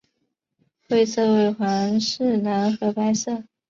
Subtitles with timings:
[0.89, 3.43] 会色为皇室蓝和白色。